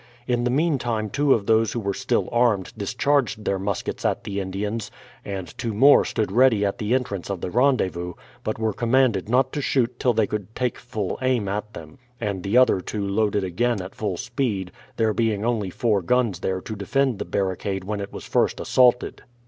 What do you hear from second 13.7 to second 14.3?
at full